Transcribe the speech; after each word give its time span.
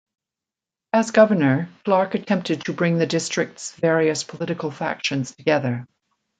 As 0.93 1.11
governor, 1.11 1.69
Clark 1.85 2.15
attempted 2.15 2.65
to 2.65 2.73
bring 2.73 2.97
the 2.97 3.05
district's 3.05 3.73
various 3.73 4.23
political 4.23 4.71
factions 4.71 5.35
together. 5.35 5.85